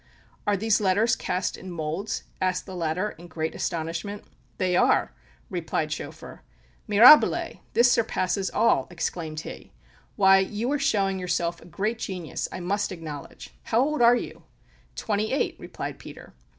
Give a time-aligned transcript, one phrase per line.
[0.47, 4.23] "Are these letters cast in moulds?" asked the latter, in great astonishment.
[4.57, 5.13] "They are,"
[5.47, 6.41] replied Schoeffer.
[6.87, 7.61] "Mirabile!
[7.73, 9.73] this surpasses all!" exclaimed he.
[10.15, 13.51] "Why, you are showing yourself a great genius, I must acknowledge.
[13.65, 14.41] How old are you?"
[14.95, 16.33] "Twenty eight!" replied Peter.